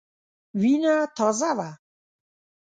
وینه 0.61 0.95
تازه 1.17 1.49
وه. 1.57 1.69